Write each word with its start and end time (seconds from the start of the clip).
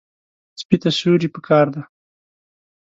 سپي 0.59 0.75
ته 0.81 0.89
سیوري 0.97 1.29
پکار 1.35 1.65
دی. 1.73 1.81